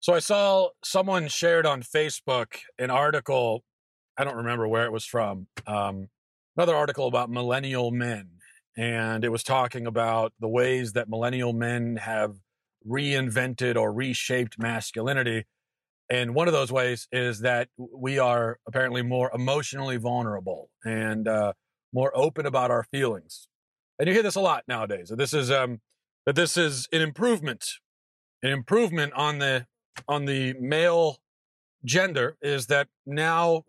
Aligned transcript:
So 0.00 0.14
I 0.14 0.18
saw 0.18 0.70
someone 0.82 1.28
shared 1.28 1.66
on 1.66 1.82
Facebook 1.82 2.54
an 2.78 2.90
article. 2.90 3.64
I 4.16 4.24
don't 4.24 4.36
remember 4.36 4.66
where 4.66 4.86
it 4.86 4.92
was 4.92 5.04
from. 5.04 5.48
Um, 5.66 6.08
another 6.56 6.74
article 6.74 7.06
about 7.06 7.28
millennial 7.28 7.90
men, 7.90 8.30
and 8.78 9.26
it 9.26 9.28
was 9.28 9.42
talking 9.42 9.86
about 9.86 10.32
the 10.40 10.48
ways 10.48 10.94
that 10.94 11.10
millennial 11.10 11.52
men 11.52 11.96
have 11.96 12.36
reinvented 12.88 13.76
or 13.76 13.92
reshaped 13.92 14.58
masculinity. 14.58 15.44
And 16.08 16.34
one 16.34 16.48
of 16.48 16.54
those 16.54 16.72
ways 16.72 17.06
is 17.12 17.40
that 17.40 17.68
we 17.76 18.18
are 18.18 18.58
apparently 18.66 19.02
more 19.02 19.30
emotionally 19.34 19.98
vulnerable 19.98 20.70
and 20.82 21.28
uh, 21.28 21.52
more 21.92 22.10
open 22.14 22.46
about 22.46 22.70
our 22.70 22.84
feelings. 22.84 23.48
And 23.98 24.08
you 24.08 24.14
hear 24.14 24.22
this 24.22 24.34
a 24.34 24.40
lot 24.40 24.64
nowadays. 24.66 25.12
This 25.14 25.34
is 25.34 25.50
um, 25.50 25.82
that 26.24 26.36
this 26.36 26.56
is 26.56 26.88
an 26.90 27.02
improvement, 27.02 27.66
an 28.42 28.50
improvement 28.50 29.12
on 29.12 29.40
the 29.40 29.66
on 30.08 30.24
the 30.24 30.54
male 30.54 31.18
gender 31.84 32.36
is 32.42 32.66
that 32.66 32.88
now, 33.06 33.64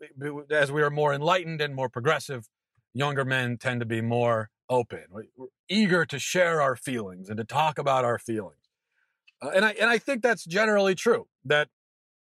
as 0.50 0.70
we 0.70 0.82
are 0.82 0.90
more 0.90 1.12
enlightened 1.12 1.60
and 1.60 1.74
more 1.74 1.88
progressive, 1.88 2.48
younger 2.94 3.24
men 3.24 3.56
tend 3.56 3.80
to 3.80 3.86
be 3.86 4.00
more 4.00 4.50
open, 4.68 5.04
We're 5.10 5.48
eager 5.68 6.04
to 6.06 6.18
share 6.18 6.60
our 6.60 6.76
feelings 6.76 7.28
and 7.28 7.36
to 7.36 7.44
talk 7.44 7.78
about 7.78 8.04
our 8.04 8.18
feelings. 8.18 8.56
Uh, 9.40 9.50
and 9.54 9.64
I 9.64 9.70
and 9.72 9.90
I 9.90 9.98
think 9.98 10.22
that's 10.22 10.44
generally 10.44 10.94
true. 10.94 11.26
That 11.44 11.68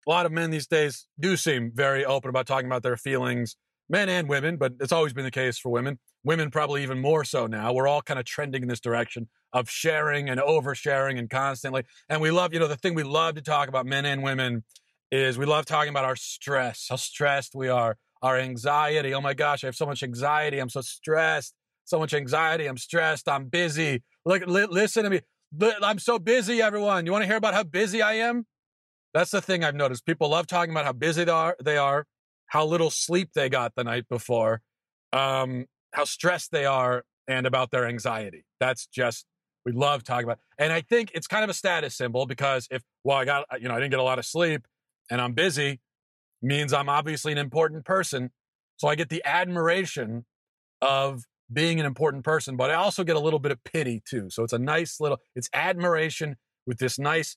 a 0.07 0.09
lot 0.09 0.25
of 0.25 0.31
men 0.31 0.49
these 0.49 0.67
days 0.67 1.07
do 1.19 1.37
seem 1.37 1.71
very 1.73 2.05
open 2.05 2.29
about 2.29 2.47
talking 2.47 2.65
about 2.65 2.83
their 2.83 2.97
feelings, 2.97 3.55
men 3.89 4.07
and 4.07 4.29
women, 4.29 4.57
but 4.57 4.73
it's 4.79 4.91
always 4.91 5.13
been 5.13 5.25
the 5.25 5.31
case 5.31 5.57
for 5.57 5.69
women. 5.69 5.99
Women 6.23 6.51
probably 6.51 6.83
even 6.83 6.99
more 6.99 7.23
so 7.23 7.47
now. 7.47 7.73
We're 7.73 7.87
all 7.87 8.01
kind 8.01 8.19
of 8.19 8.25
trending 8.25 8.61
in 8.61 8.67
this 8.67 8.79
direction 8.79 9.27
of 9.51 9.69
sharing 9.69 10.29
and 10.29 10.39
oversharing 10.39 11.17
and 11.17 11.29
constantly. 11.29 11.83
And 12.07 12.21
we 12.21 12.29
love, 12.29 12.53
you 12.53 12.59
know, 12.59 12.67
the 12.67 12.75
thing 12.75 12.93
we 12.93 13.03
love 13.03 13.35
to 13.35 13.41
talk 13.41 13.67
about, 13.67 13.85
men 13.85 14.05
and 14.05 14.21
women, 14.21 14.63
is 15.11 15.37
we 15.37 15.45
love 15.45 15.65
talking 15.65 15.89
about 15.89 16.05
our 16.05 16.15
stress, 16.15 16.87
how 16.89 16.97
stressed 16.97 17.55
we 17.55 17.67
are, 17.67 17.97
our 18.21 18.37
anxiety. 18.37 19.13
Oh 19.13 19.21
my 19.21 19.33
gosh, 19.33 19.63
I 19.63 19.67
have 19.67 19.75
so 19.75 19.85
much 19.85 20.03
anxiety. 20.03 20.59
I'm 20.59 20.69
so 20.69 20.81
stressed. 20.81 21.55
So 21.85 21.97
much 21.97 22.13
anxiety. 22.13 22.67
I'm 22.67 22.77
stressed. 22.77 23.27
I'm 23.27 23.45
busy. 23.45 24.03
Look, 24.23 24.45
li- 24.45 24.67
listen 24.69 25.05
to 25.05 25.09
me. 25.09 25.21
I'm 25.81 25.97
so 25.97 26.19
busy, 26.19 26.61
everyone. 26.61 27.07
You 27.07 27.11
want 27.11 27.23
to 27.23 27.27
hear 27.27 27.37
about 27.37 27.55
how 27.55 27.63
busy 27.63 28.03
I 28.03 28.13
am? 28.13 28.45
That's 29.15 29.31
the 29.31 29.41
thing 29.41 29.63
I've 29.63 29.73
noticed. 29.73 30.05
People 30.05 30.29
love 30.29 30.45
talking 30.45 30.71
about 30.71 30.85
how 30.85 30.91
busy 30.91 31.23
they 31.23 31.31
are, 31.31 31.55
they 31.63 31.77
are 31.77 32.05
how 32.49 32.65
little 32.65 32.89
sleep 32.89 33.29
they 33.33 33.49
got 33.49 33.73
the 33.75 33.83
night 33.83 34.07
before, 34.09 34.61
um, 35.13 35.65
how 35.93 36.03
stressed 36.03 36.51
they 36.51 36.65
are, 36.65 37.03
and 37.27 37.45
about 37.45 37.71
their 37.71 37.87
anxiety. 37.87 38.45
That's 38.59 38.87
just 38.87 39.25
we 39.65 39.71
love 39.71 40.03
talking 40.03 40.25
about. 40.25 40.39
And 40.57 40.73
I 40.73 40.81
think 40.81 41.11
it's 41.13 41.27
kind 41.27 41.43
of 41.43 41.49
a 41.49 41.53
status 41.53 41.95
symbol 41.95 42.25
because 42.25 42.67
if, 42.71 42.81
well, 43.03 43.17
I 43.17 43.25
got, 43.25 43.45
you 43.61 43.67
know, 43.67 43.75
I 43.75 43.79
didn't 43.79 43.91
get 43.91 43.99
a 43.99 44.03
lot 44.03 44.19
of 44.19 44.25
sleep 44.25 44.65
and 45.11 45.21
I'm 45.21 45.33
busy, 45.33 45.79
means 46.41 46.73
I'm 46.73 46.89
obviously 46.89 47.31
an 47.31 47.37
important 47.37 47.85
person. 47.85 48.31
So 48.77 48.87
I 48.87 48.95
get 48.95 49.09
the 49.09 49.21
admiration 49.25 50.25
of 50.81 51.23
being 51.51 51.79
an 51.79 51.85
important 51.85 52.23
person, 52.23 52.55
but 52.55 52.71
I 52.71 52.75
also 52.75 53.03
get 53.03 53.15
a 53.15 53.19
little 53.19 53.39
bit 53.39 53.51
of 53.51 53.63
pity 53.63 54.01
too. 54.09 54.29
So 54.29 54.43
it's 54.43 54.53
a 54.53 54.59
nice 54.59 54.99
little, 54.99 55.17
it's 55.35 55.49
admiration 55.53 56.37
with 56.65 56.77
this 56.77 56.97
nice 56.97 57.35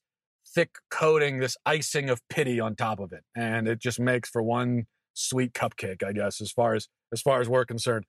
thick 0.54 0.70
coating, 0.90 1.40
this 1.40 1.56
icing 1.66 2.08
of 2.08 2.20
pity 2.28 2.60
on 2.60 2.76
top 2.76 3.00
of 3.00 3.12
it. 3.12 3.24
And 3.34 3.66
it 3.66 3.78
just 3.78 3.98
makes 3.98 4.28
for 4.28 4.42
one 4.42 4.84
sweet 5.14 5.52
cupcake, 5.52 6.02
I 6.02 6.12
guess, 6.12 6.40
as 6.40 6.50
far 6.50 6.74
as, 6.74 6.88
as 7.12 7.20
far 7.20 7.40
as 7.40 7.48
we're 7.48 7.64
concerned. 7.64 8.04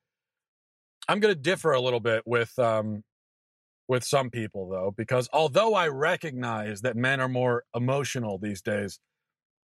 I'm 1.07 1.19
going 1.19 1.33
to 1.33 1.39
differ 1.39 1.71
a 1.71 1.81
little 1.81 1.99
bit 1.99 2.23
with 2.25 2.57
um, 2.57 3.03
with 3.87 4.03
some 4.03 4.29
people, 4.29 4.69
though, 4.69 4.93
because 4.95 5.29
although 5.33 5.73
I 5.73 5.87
recognize 5.89 6.81
that 6.81 6.95
men 6.95 7.19
are 7.19 7.27
more 7.27 7.63
emotional 7.75 8.37
these 8.37 8.61
days 8.61 8.99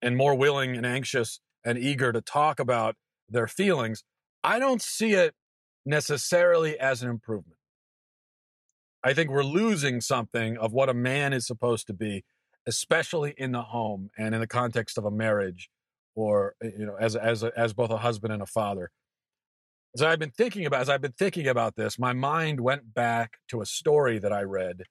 and 0.02 0.18
more 0.18 0.36
willing 0.36 0.76
and 0.76 0.86
anxious 0.86 1.40
and 1.64 1.78
eager 1.78 2.12
to 2.12 2.22
talk 2.22 2.60
about 2.60 2.96
their 3.30 3.48
feelings, 3.48 4.04
I 4.44 4.60
don't 4.60 4.82
see 4.82 5.14
it 5.14 5.36
necessarily 5.86 6.78
as 6.78 7.02
an 7.02 7.10
improvement. 7.10 7.58
I 9.04 9.14
think 9.14 9.30
we're 9.30 9.44
losing 9.44 10.02
something 10.02 10.58
of 10.58 10.74
what 10.74 10.90
a 10.90 10.94
man 10.94 11.32
is 11.32 11.48
supposed 11.48 11.88
to 11.88 11.94
be, 11.94 12.26
especially 12.68 13.34
in 13.38 13.54
the 13.54 13.62
home 13.62 14.10
and 14.18 14.36
in 14.36 14.42
the 14.42 14.48
context 14.48 14.98
of 14.98 15.06
a 15.06 15.12
marriage 15.12 15.70
or 16.16 16.56
you 16.62 16.86
know 16.86 16.96
as 17.00 17.16
as 17.16 17.44
as 17.44 17.74
both 17.74 17.90
a 17.90 17.98
husband 17.98 18.34
and 18.34 18.42
a 18.42 18.46
father 18.46 18.92
as 19.96 20.02
I've 20.02 20.20
been 20.20 20.32
thinking 20.32 20.66
about 20.66 20.82
as 20.82 20.90
I've 20.90 21.02
been 21.02 21.14
thinking 21.14 21.48
about 21.48 21.76
this, 21.76 21.98
my 21.98 22.14
mind 22.14 22.60
went 22.60 22.94
back 22.94 23.38
to 23.50 23.62
a 23.62 23.66
story 23.66 24.20
that 24.20 24.32
I 24.32 24.44
read 24.44 24.84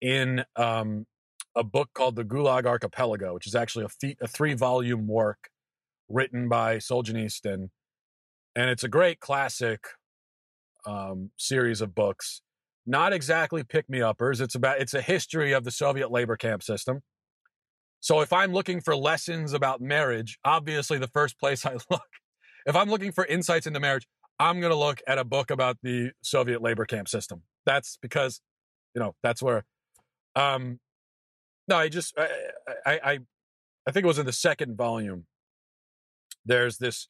in 0.00 0.44
um, 0.56 1.06
a 1.54 1.64
book 1.64 1.90
called 1.94 2.16
The 2.16 2.24
Gulag 2.24 2.66
Archipelago, 2.66 3.34
which 3.34 3.46
is 3.46 3.54
actually 3.54 3.84
a, 3.84 3.88
fe- 3.88 4.16
a 4.20 4.28
three 4.28 4.54
volume 4.54 5.06
work 5.06 5.48
written 6.08 6.48
by 6.48 6.76
Solzhenitsyn, 6.76 7.68
and 8.54 8.70
it's 8.70 8.84
a 8.84 8.88
great 8.88 9.20
classic 9.20 9.84
um, 10.86 11.30
series 11.36 11.80
of 11.80 11.94
books. 11.94 12.40
Not 12.86 13.12
exactly 13.12 13.64
pick 13.64 13.88
me 13.90 14.00
uppers. 14.00 14.40
It's 14.40 14.54
about 14.54 14.80
it's 14.80 14.94
a 14.94 15.02
history 15.02 15.52
of 15.52 15.64
the 15.64 15.72
Soviet 15.72 16.10
labor 16.10 16.36
camp 16.36 16.62
system. 16.62 17.00
So 18.06 18.20
if 18.20 18.32
I'm 18.32 18.52
looking 18.52 18.80
for 18.80 18.94
lessons 18.94 19.52
about 19.52 19.80
marriage, 19.80 20.38
obviously 20.44 20.96
the 20.96 21.08
first 21.08 21.40
place 21.40 21.66
I 21.66 21.72
look 21.90 22.06
if 22.64 22.76
I'm 22.76 22.88
looking 22.88 23.10
for 23.10 23.26
insights 23.26 23.66
into 23.66 23.80
marriage, 23.80 24.06
I'm 24.38 24.60
going 24.60 24.70
to 24.70 24.78
look 24.78 25.00
at 25.08 25.18
a 25.18 25.24
book 25.24 25.50
about 25.50 25.78
the 25.82 26.12
Soviet 26.22 26.62
labor 26.62 26.84
camp 26.84 27.08
system. 27.08 27.42
That's 27.64 27.98
because, 28.00 28.40
you 28.94 29.00
know, 29.00 29.16
that's 29.24 29.42
where. 29.42 29.64
Um, 30.36 30.78
no, 31.66 31.78
I 31.78 31.88
just 31.88 32.16
I, 32.16 32.28
I 32.86 32.92
I 32.92 33.18
I 33.88 33.90
think 33.90 34.04
it 34.04 34.06
was 34.06 34.20
in 34.20 34.26
the 34.26 34.32
second 34.32 34.76
volume. 34.76 35.26
There's 36.44 36.78
this 36.78 37.08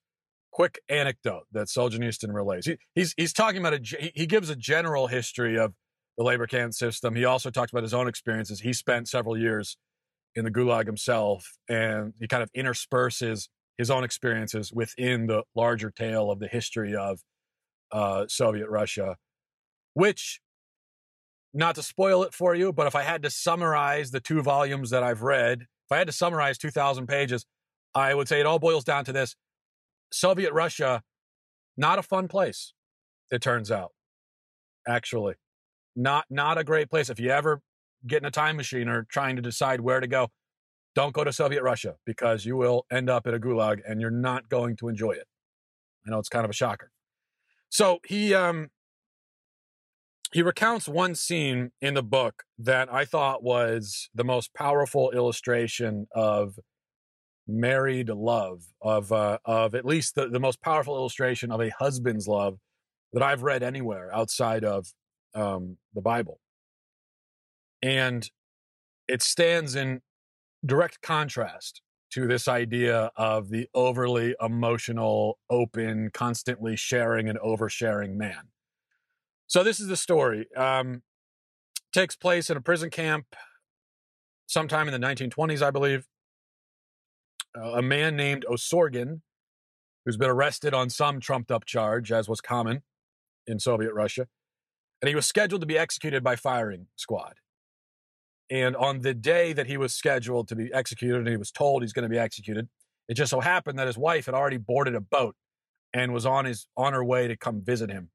quick 0.51 0.81
anecdote 0.89 1.45
that 1.53 1.67
Solzhenitsyn 1.67 2.33
relays. 2.33 2.65
He, 2.65 2.79
he's 2.95 3.13
he's 3.19 3.35
talking 3.35 3.61
about 3.61 3.75
a 3.75 4.11
he 4.15 4.25
gives 4.25 4.49
a 4.49 4.57
general 4.57 5.09
history 5.09 5.59
of 5.59 5.75
the 6.17 6.25
labor 6.25 6.47
camp 6.47 6.73
system. 6.73 7.17
He 7.17 7.27
also 7.27 7.51
talks 7.51 7.71
about 7.71 7.83
his 7.83 7.93
own 7.93 8.09
experiences. 8.09 8.61
He 8.61 8.73
spent 8.73 9.11
several 9.11 9.37
years 9.37 9.77
in 10.37 10.45
the 10.45 10.51
Gulag 10.51 10.87
himself, 10.87 11.57
and 11.69 12.13
he 12.21 12.29
kind 12.29 12.43
of 12.43 12.51
intersperses 12.53 13.49
his 13.79 13.91
own 13.91 14.05
experiences 14.05 14.73
within 14.73 15.27
the 15.27 15.43
larger 15.55 15.91
tale 15.91 16.31
of 16.31 16.39
the 16.39 16.47
history 16.47 16.95
of 16.95 17.21
uh, 17.91 18.27
Soviet 18.29 18.69
Russia, 18.69 19.17
which, 19.95 20.41
not 21.55 21.75
to 21.75 21.83
spoil 21.83 22.23
it 22.23 22.35
for 22.35 22.55
you, 22.55 22.73
but 22.73 22.87
if 22.87 22.95
I 22.95 23.03
had 23.03 23.23
to 23.23 23.31
summarize 23.31 24.11
the 24.11 24.21
two 24.21 24.43
volumes 24.43 24.91
that 24.91 25.03
I've 25.03 25.23
read, 25.23 25.63
if 25.63 25.93
I 25.93 25.99
had 25.99 26.07
to 26.07 26.13
summarize 26.13 26.59
2,000 26.59 27.07
pages, 27.07 27.47
I 27.95 28.15
would 28.15 28.29
say 28.29 28.41
it 28.41 28.47
all 28.47 28.59
boils 28.59 28.85
down 28.85 29.05
to 29.07 29.13
this 29.13 29.37
Soviet 30.13 30.53
Russia, 30.53 31.03
not 31.77 31.99
a 31.99 32.03
fun 32.03 32.29
place, 32.29 32.75
it 33.31 33.41
turns 33.41 33.71
out, 33.71 33.93
actually. 34.87 35.35
Not, 35.99 36.27
not 36.29 36.59
a 36.59 36.65
great 36.65 36.91
place. 36.91 37.09
If 37.09 37.19
you 37.19 37.31
ever 37.31 37.63
get 38.07 38.23
in 38.23 38.27
a 38.27 38.31
time 38.31 38.57
machine 38.57 38.89
or 38.89 39.07
trying 39.11 39.37
to 39.37 39.43
decide 39.43 39.81
where 39.81 40.01
to 40.01 40.07
go, 40.07 40.29
don't 40.95 41.13
go 41.13 41.25
to 41.25 41.33
Soviet 41.33 41.63
Russia 41.63 41.97
because 42.05 42.45
you 42.45 42.57
will 42.57 42.87
end 42.91 43.11
up 43.11 43.27
in 43.27 43.35
a 43.35 43.39
gulag 43.39 43.81
and 43.87 44.01
you're 44.01 44.11
not 44.11 44.49
going 44.49 44.77
to 44.77 44.89
enjoy 44.89 45.13
it. 45.13 45.27
I 46.07 46.11
know 46.11 46.19
it's 46.19 46.29
kind 46.29 46.45
of 46.45 46.51
a 46.51 46.55
shocker. 46.55 46.91
So 47.69 47.99
he 48.07 48.35
um 48.35 48.69
he 50.33 50.43
recounts 50.43 50.89
one 50.89 51.15
scene 51.15 51.71
in 51.81 51.95
the 51.95 52.03
book 52.03 52.43
that 52.59 52.93
I 52.93 53.05
thought 53.05 53.43
was 53.43 54.09
the 54.15 54.25
most 54.25 54.55
powerful 54.55 55.11
illustration 55.11 56.07
of 56.15 56.59
married 57.47 58.09
love 58.09 58.63
of 58.81 59.13
uh, 59.13 59.39
of 59.45 59.75
at 59.75 59.85
least 59.85 60.15
the, 60.15 60.29
the 60.29 60.41
most 60.41 60.61
powerful 60.61 60.97
illustration 60.97 61.53
of 61.53 61.61
a 61.61 61.71
husband's 61.71 62.27
love 62.27 62.59
that 63.13 63.23
I've 63.23 63.43
read 63.43 63.63
anywhere 63.63 64.15
outside 64.15 64.65
of 64.65 64.89
um, 65.35 65.77
the 65.95 66.01
Bible. 66.01 66.41
And 67.83 68.29
it 69.09 69.23
stands 69.23 69.75
in 69.75 70.01
direct 70.65 71.01
contrast 71.03 71.83
to 72.13 72.27
this 72.27 72.49
idea 72.49 73.11
of 73.17 73.51
the 73.51 73.69
overly 73.75 74.35
emotional, 74.41 75.39
open, 75.51 76.11
constantly 76.13 76.77
sharing 76.77 77.29
and 77.29 77.39
oversharing 77.41 78.15
man. 78.15 78.49
So 79.47 79.63
this 79.63 79.81
is 79.81 79.89
the 79.89 79.97
story. 79.97 80.47
Um, 80.57 81.03
takes 81.93 82.17
place 82.17 82.51
in 82.51 82.57
a 82.57 82.61
prison 82.61 82.91
camp 82.91 83.27
sometime 84.47 84.89
in 84.89 84.99
the 84.99 85.07
1920s, 85.07 85.63
I 85.63 85.71
believe. 85.71 86.07
Uh, 87.57 87.73
a 87.73 87.83
man 87.83 88.17
named 88.17 88.45
Osorgin, 88.49 89.21
who's 90.05 90.17
been 90.17 90.31
arrested 90.31 90.75
on 90.75 90.91
some 90.91 91.21
trumped 91.21 91.51
up 91.51 91.65
charge, 91.65 92.13
as 92.13 92.29
was 92.29 92.41
common 92.41 92.83
in 93.47 93.59
Soviet 93.59 93.93
Russia, 93.93 94.27
and 95.01 95.09
he 95.09 95.15
was 95.15 95.27
scheduled 95.27 95.61
to 95.63 95.67
be 95.67 95.79
executed 95.79 96.23
by 96.23 96.37
firing 96.37 96.87
squad. 96.97 97.35
And 98.51 98.77
on 98.77 99.01
the 99.01 99.15
day 99.15 99.53
that 99.53 99.67
he 99.67 99.77
was 99.77 99.95
scheduled 99.95 100.49
to 100.49 100.57
be 100.57 100.73
executed 100.73 101.19
and 101.19 101.29
he 101.29 101.37
was 101.37 101.51
told 101.51 101.83
he's 101.83 101.93
going 101.93 102.05
to 102.05 102.09
be 102.09 102.19
executed, 102.19 102.69
it 103.09 103.15
just 103.15 103.31
so 103.31 103.41
happened 103.41 103.79
that 103.79 103.87
his 103.87 103.99
wife 103.99 104.27
had 104.27 104.35
already 104.35 104.57
boarded 104.57 104.95
a 104.95 105.01
boat 105.01 105.35
and 105.93 106.13
was 106.13 106.27
on 106.27 106.45
his 106.45 106.67
on 106.77 106.93
her 106.93 107.05
way 107.05 107.29
to 107.29 107.37
come 107.37 107.63
visit 107.65 107.91
him. 107.91 108.11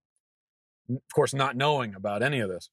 Of 0.90 1.14
course, 1.14 1.34
not 1.34 1.56
knowing 1.56 1.96
about 1.96 2.24
any 2.24 2.40
of 2.40 2.50
this. 2.50 2.70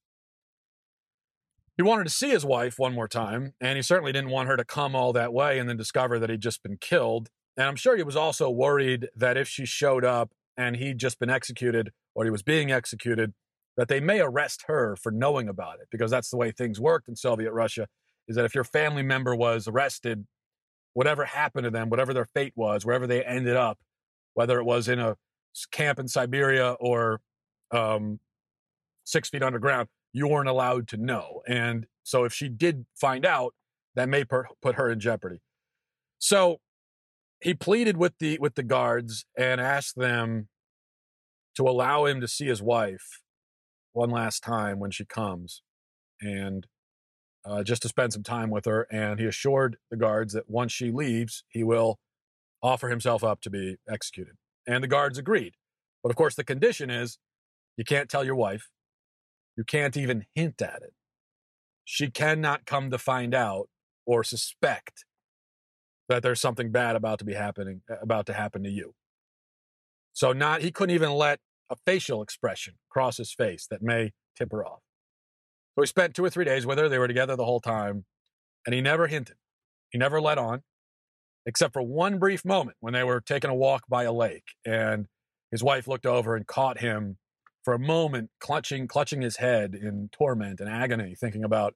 He 1.77 1.83
wanted 1.83 2.05
to 2.05 2.11
see 2.11 2.31
his 2.31 2.45
wife 2.45 2.75
one 2.79 2.93
more 2.93 3.07
time, 3.07 3.55
and 3.61 3.77
he 3.77 3.83
certainly 3.83 4.11
didn't 4.11 4.31
want 4.31 4.49
her 4.49 4.57
to 4.57 4.65
come 4.65 4.97
all 4.97 5.13
that 5.13 5.33
way 5.33 5.61
and 5.61 5.69
then 5.69 5.77
discover 5.77 6.19
that 6.19 6.29
he'd 6.29 6.41
just 6.41 6.63
been 6.63 6.77
killed. 6.77 7.29
And 7.57 7.67
I'm 7.67 7.77
sure 7.77 7.97
he 7.97 8.03
was 8.03 8.17
also 8.17 8.51
worried 8.51 9.09
that 9.15 9.37
if 9.37 9.47
she 9.47 9.65
showed 9.65 10.05
up 10.05 10.33
and 10.57 10.77
he'd 10.77 10.99
just 10.99 11.21
been 11.21 11.31
executed 11.31 11.93
or 12.17 12.25
he 12.25 12.31
was 12.31 12.43
being 12.43 12.73
executed, 12.73 13.33
that 13.79 13.87
they 13.87 14.01
may 14.01 14.21
arrest 14.21 14.65
her 14.67 14.97
for 14.97 15.13
knowing 15.13 15.49
about 15.49 15.77
it 15.81 15.87
because 15.91 16.11
that's 16.11 16.31
the 16.31 16.37
way 16.37 16.51
things 16.51 16.81
worked 16.81 17.09
in 17.09 17.15
Soviet 17.15 17.53
Russia 17.53 17.87
is 18.27 18.35
that 18.35 18.45
if 18.45 18.53
your 18.55 18.65
family 18.65 19.05
member 19.05 19.37
was 19.37 19.69
arrested, 19.69 20.27
whatever 20.95 21.25
happened 21.25 21.63
to 21.63 21.71
them, 21.71 21.89
whatever 21.89 22.13
their 22.13 22.25
fate 22.25 22.53
was, 22.57 22.85
wherever 22.85 23.07
they 23.07 23.25
ended 23.25 23.57
up, 23.57 23.79
whether 24.35 24.59
it 24.59 24.65
was 24.65 24.89
in 24.89 24.99
a 24.99 25.17
camp 25.71 26.01
in 26.01 26.09
Siberia 26.09 26.73
or 26.81 27.21
um, 27.71 28.19
six 29.05 29.31
feet 29.31 29.45
underground, 29.45 29.89
you 30.13 30.27
weren't 30.27 30.49
allowed 30.49 30.89
to 30.89 30.97
know. 30.97 31.43
And 31.47 31.87
so 32.03 32.25
if 32.25 32.33
she 32.33 32.49
did 32.49 32.85
find 33.01 33.25
out, 33.25 33.55
that 33.95 34.09
may 34.09 34.25
per- 34.25 34.49
put 34.61 34.75
her 34.75 34.91
in 34.91 34.99
jeopardy. 34.99 35.41
So 36.19 36.59
he 37.41 37.55
pleaded 37.55 37.97
with 37.97 38.15
the 38.19 38.39
with 38.41 38.57
the 38.57 38.65
guards 38.65 39.25
and 39.37 39.61
asked 39.61 39.97
them 39.97 40.49
to 41.57 41.63
allow 41.69 42.07
him 42.07 42.21
to 42.21 42.27
see 42.27 42.47
his 42.47 42.61
wife 42.61 43.21
one 43.99 44.11
last 44.11 44.45
time 44.45 44.79
when 44.79 44.93
she 44.93 45.05
comes, 45.05 45.63
and 46.21 46.67
uh, 47.45 47.63
just 47.65 47.83
to 47.83 47.89
spend 47.89 48.13
some 48.13 48.23
time 48.23 48.49
with 48.49 48.65
her. 48.65 48.87
And 48.91 49.19
he 49.19 49.27
assured 49.27 49.77
the 49.91 49.97
guards 49.97 50.33
that 50.35 50.49
once 50.49 50.73
she 50.73 50.91
leaves, 50.91 51.45
he 51.49 51.65
will 51.65 51.99
offer 52.63 52.89
himself 52.89 53.25
up 53.25 53.41
to 53.43 53.51
be 53.51 53.77
executed. 53.91 54.35
And 54.67 54.83
the 54.83 54.89
guards 54.89 55.19
agreed. 55.19 55.55
But 56.03 56.11
of 56.11 56.17
course, 56.17 56.37
the 56.37 56.45
condition 56.45 56.91
is 56.91 57.19
you 57.77 57.85
can't 57.85 58.09
tell 58.09 58.25
your 58.25 58.37
wife. 58.37 58.69
You 59.57 59.65
can't 59.65 59.97
even 59.97 60.27
hint 60.35 60.63
at 60.63 60.83
it. 60.83 60.93
She 61.85 62.09
cannot 62.11 62.67
come 62.67 62.91
to 62.91 62.99
find 62.99 63.35
out 63.35 63.69
or 64.07 64.23
suspect 64.23 65.05
that 66.09 66.23
there's 66.23 66.41
something 66.41 66.71
bad 66.71 66.95
about 66.97 67.19
to 67.19 67.25
be 67.25 67.35
happening 67.35 67.83
about 68.01 68.27
to 68.27 68.33
happen 68.33 68.63
to 68.63 68.71
you. 68.71 68.95
So 70.13 70.33
not 70.33 70.63
he 70.63 70.71
couldn't 70.71 70.95
even 70.95 71.11
let 71.11 71.41
a 71.71 71.77
facial 71.87 72.23
expression 72.23 72.75
across 72.91 73.17
his 73.17 73.33
face 73.33 73.67
that 73.71 73.83
may 73.83 74.13
tip 74.37 74.53
her 74.53 74.65
off. 74.65 74.81
So 75.75 75.83
he 75.83 75.87
spent 75.87 76.15
two 76.15 76.25
or 76.25 76.31
three 76.31 76.45
days 76.45 76.67
with 76.67 76.79
her. 76.79 76.89
They 76.89 76.99
were 76.99 77.09
together 77.09 77.37
the 77.37 77.45
whole 77.45 77.61
time, 77.61 78.05
and 78.67 78.75
he 78.75 78.81
never 78.81 79.07
hinted. 79.07 79.37
He 79.91 79.99
never 79.99 80.21
let 80.21 80.39
on, 80.39 80.63
except 81.47 81.73
for 81.73 81.83
one 81.83 82.19
brief 82.19 82.45
moment 82.45 82.77
when 82.81 82.93
they 82.93 83.05
were 83.05 83.21
taking 83.21 83.51
a 83.51 83.55
walk 83.55 83.85
by 83.89 84.05
a 84.05 84.13
lake, 84.13 84.45
and 84.67 85.07
his 85.51 85.63
wife 85.63 85.89
looked 85.89 86.07
over 86.07 86.37
and 86.37 86.47
caught 86.47 86.81
him 86.81 87.19
for 87.65 87.75
a 87.75 87.79
moment, 87.79 88.31
clutching, 88.41 88.89
clutching 88.89 89.21
his 89.21 89.37
head 89.37 89.75
in 89.75 90.09
torment 90.13 90.61
and 90.61 90.69
agony, 90.69 91.15
thinking 91.15 91.45
about 91.45 91.75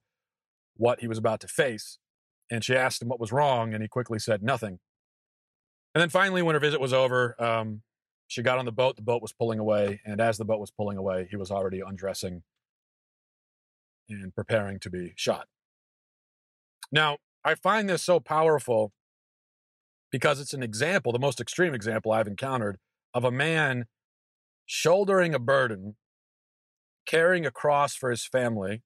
what 0.77 1.00
he 1.00 1.06
was 1.06 1.19
about 1.19 1.41
to 1.41 1.49
face. 1.49 1.99
And 2.50 2.65
she 2.65 2.77
asked 2.77 3.00
him 3.00 3.09
what 3.09 3.21
was 3.21 3.33
wrong, 3.33 3.73
and 3.73 3.83
he 3.83 3.89
quickly 3.89 4.19
said 4.19 4.43
nothing. 4.43 4.79
And 5.94 6.00
then 6.00 6.09
finally, 6.09 6.43
when 6.43 6.55
her 6.55 6.61
visit 6.61 6.81
was 6.81 6.93
over, 6.93 7.37
um, 7.43 7.83
she 8.32 8.40
got 8.40 8.58
on 8.58 8.64
the 8.64 8.73
boat. 8.73 8.96
The 8.96 9.02
boat 9.02 9.20
was 9.20 9.34
pulling 9.34 9.58
away, 9.58 10.00
and 10.06 10.19
as 10.19 10.38
the 10.38 10.46
boat 10.46 10.58
was 10.58 10.70
pulling 10.70 10.96
away, 10.96 11.29
he 11.29 11.37
was 11.37 11.50
already 11.50 11.82
undressing 11.87 12.44
and 14.08 14.34
preparing 14.34 14.79
to 14.81 14.88
be 14.88 15.12
shot. 15.17 15.49
Now, 16.90 17.19
I 17.44 17.55
find 17.55 17.90
this 17.90 18.02
so 18.02 18.20
powerful 18.20 18.90
because 20.11 20.40
it's 20.40 20.55
an 20.55 20.62
example, 20.62 21.12
the 21.12 21.19
most 21.19 21.43
extreme 21.43 21.75
example 21.75 22.11
I've 22.11 22.26
encountered, 22.26 22.79
of 23.12 23.23
a 23.23 23.31
man 23.31 23.84
shouldering 24.64 25.34
a 25.34 25.38
burden, 25.38 25.96
carrying 27.05 27.44
a 27.44 27.50
cross 27.50 27.94
for 27.94 28.11
his 28.11 28.26
family, 28.26 28.82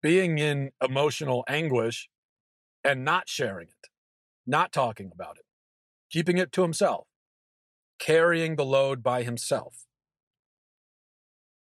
being 0.00 0.38
in 0.38 0.70
emotional 0.80 1.44
anguish, 1.48 2.08
and 2.84 3.04
not 3.04 3.28
sharing 3.28 3.66
it, 3.66 3.88
not 4.46 4.70
talking 4.70 5.10
about 5.12 5.38
it, 5.38 5.44
keeping 6.08 6.38
it 6.38 6.52
to 6.52 6.62
himself, 6.62 7.08
carrying 8.02 8.56
the 8.56 8.64
load 8.64 9.00
by 9.00 9.22
himself. 9.22 9.86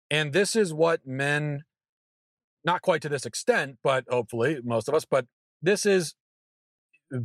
And 0.10 0.32
this 0.32 0.56
is 0.56 0.74
what 0.74 1.06
men, 1.06 1.64
not 2.64 2.82
quite 2.82 3.02
to 3.02 3.10
this 3.10 3.26
extent, 3.26 3.78
but 3.84 4.06
hopefully 4.10 4.60
most 4.64 4.88
of 4.88 4.96
us, 4.96 5.04
but 5.04 5.26
this 5.62 5.86
is 5.86 6.16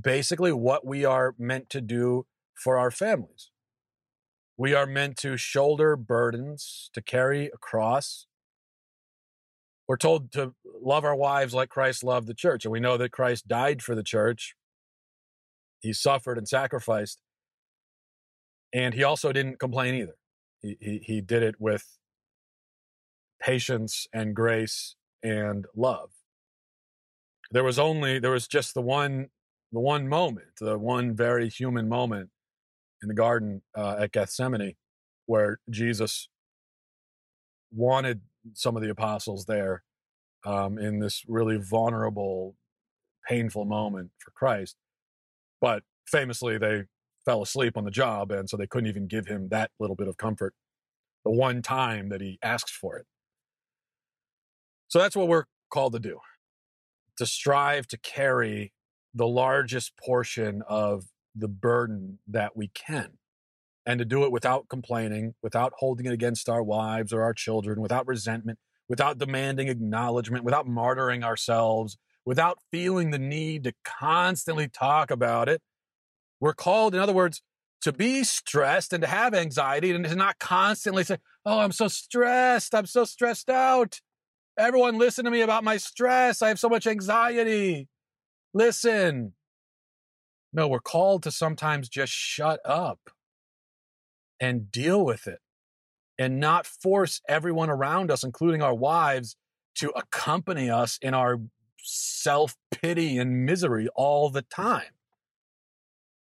basically 0.00 0.52
what 0.52 0.84
we 0.84 1.04
are 1.04 1.34
meant 1.38 1.70
to 1.70 1.80
do 1.80 2.26
for 2.54 2.76
our 2.76 2.90
families. 2.90 3.52
We 4.56 4.74
are 4.74 4.86
meant 4.86 5.16
to 5.18 5.36
shoulder 5.36 5.94
burdens, 5.94 6.90
to 6.92 7.00
carry 7.00 7.46
a 7.46 7.58
cross. 7.58 8.26
We're 9.86 9.96
told 9.96 10.32
to 10.32 10.54
love 10.82 11.04
our 11.04 11.16
wives 11.16 11.54
like 11.54 11.68
Christ 11.68 12.02
loved 12.02 12.26
the 12.26 12.34
church. 12.34 12.64
And 12.64 12.72
we 12.72 12.80
know 12.80 12.96
that 12.96 13.12
Christ 13.12 13.46
died 13.46 13.80
for 13.80 13.94
the 13.94 14.02
church. 14.02 14.56
He 15.80 15.92
suffered 15.92 16.36
and 16.36 16.48
sacrificed. 16.48 17.20
And 18.74 18.92
he 18.92 19.04
also 19.04 19.32
didn't 19.32 19.60
complain 19.60 19.94
either. 19.94 20.16
He, 20.60 20.76
he, 20.80 20.98
he 20.98 21.20
did 21.20 21.44
it 21.44 21.54
with 21.60 21.96
patience 23.40 24.08
and 24.12 24.34
grace 24.34 24.96
and 25.22 25.66
love. 25.76 26.10
There 27.52 27.62
was 27.62 27.78
only, 27.78 28.18
there 28.18 28.32
was 28.32 28.48
just 28.48 28.74
the 28.74 28.82
one, 28.82 29.28
the 29.70 29.78
one 29.80 30.08
moment, 30.08 30.48
the 30.60 30.76
one 30.76 31.14
very 31.14 31.48
human 31.48 31.88
moment 31.88 32.30
in 33.00 33.08
the 33.08 33.14
garden 33.14 33.62
uh, 33.76 33.96
at 34.00 34.12
Gethsemane, 34.12 34.74
where 35.26 35.60
Jesus 35.70 36.28
wanted 37.70 38.22
some 38.54 38.76
of 38.76 38.82
the 38.82 38.90
apostles 38.90 39.44
there 39.46 39.84
um, 40.44 40.78
in 40.78 40.98
this 40.98 41.22
really 41.28 41.58
vulnerable, 41.58 42.56
painful 43.28 43.66
moment 43.66 44.10
for 44.18 44.32
Christ. 44.32 44.76
But 45.60 45.82
famously, 46.06 46.58
they 46.58 46.84
fell 47.24 47.42
asleep 47.42 47.76
on 47.76 47.84
the 47.84 47.90
job, 47.90 48.30
and 48.30 48.48
so 48.48 48.56
they 48.56 48.66
couldn't 48.66 48.88
even 48.88 49.06
give 49.06 49.26
him 49.26 49.48
that 49.48 49.70
little 49.78 49.96
bit 49.96 50.08
of 50.08 50.16
comfort 50.16 50.54
the 51.24 51.30
one 51.30 51.62
time 51.62 52.10
that 52.10 52.20
he 52.20 52.38
asked 52.42 52.70
for 52.70 52.96
it. 52.96 53.06
So 54.88 54.98
that's 54.98 55.16
what 55.16 55.28
we're 55.28 55.44
called 55.70 55.94
to 55.94 55.98
do 55.98 56.20
to 57.16 57.26
strive 57.26 57.86
to 57.86 57.98
carry 57.98 58.72
the 59.14 59.26
largest 59.26 59.96
portion 59.96 60.62
of 60.68 61.04
the 61.34 61.48
burden 61.48 62.18
that 62.26 62.56
we 62.56 62.68
can 62.68 63.18
and 63.86 63.98
to 63.98 64.04
do 64.04 64.24
it 64.24 64.32
without 64.32 64.68
complaining, 64.68 65.34
without 65.42 65.72
holding 65.78 66.06
it 66.06 66.12
against 66.12 66.48
our 66.48 66.62
wives 66.62 67.12
or 67.12 67.22
our 67.22 67.34
children, 67.34 67.80
without 67.80 68.06
resentment, 68.06 68.58
without 68.88 69.18
demanding 69.18 69.68
acknowledgement, 69.68 70.44
without 70.44 70.66
martyring 70.66 71.22
ourselves, 71.22 71.96
without 72.24 72.58
feeling 72.70 73.10
the 73.10 73.18
need 73.18 73.64
to 73.64 73.72
constantly 73.84 74.68
talk 74.68 75.10
about 75.10 75.48
it. 75.48 75.60
We're 76.44 76.52
called, 76.52 76.94
in 76.94 77.00
other 77.00 77.14
words, 77.14 77.40
to 77.80 77.90
be 77.90 78.22
stressed 78.22 78.92
and 78.92 79.00
to 79.00 79.08
have 79.08 79.32
anxiety 79.32 79.92
and 79.92 80.04
to 80.04 80.14
not 80.14 80.38
constantly 80.38 81.02
say, 81.02 81.16
Oh, 81.46 81.60
I'm 81.60 81.72
so 81.72 81.88
stressed. 81.88 82.74
I'm 82.74 82.84
so 82.84 83.06
stressed 83.06 83.48
out. 83.48 84.02
Everyone 84.58 84.98
listen 84.98 85.24
to 85.24 85.30
me 85.30 85.40
about 85.40 85.64
my 85.64 85.78
stress. 85.78 86.42
I 86.42 86.48
have 86.48 86.58
so 86.58 86.68
much 86.68 86.86
anxiety. 86.86 87.88
Listen, 88.52 89.32
no, 90.52 90.68
we're 90.68 90.80
called 90.80 91.22
to 91.22 91.30
sometimes 91.30 91.88
just 91.88 92.12
shut 92.12 92.60
up 92.62 93.00
and 94.38 94.70
deal 94.70 95.02
with 95.02 95.26
it 95.26 95.38
and 96.18 96.38
not 96.38 96.66
force 96.66 97.22
everyone 97.26 97.70
around 97.70 98.10
us, 98.10 98.22
including 98.22 98.60
our 98.60 98.74
wives, 98.74 99.34
to 99.76 99.88
accompany 99.96 100.68
us 100.68 100.98
in 101.00 101.14
our 101.14 101.38
self 101.78 102.54
pity 102.70 103.16
and 103.16 103.46
misery 103.46 103.88
all 103.96 104.28
the 104.28 104.42
time. 104.42 104.93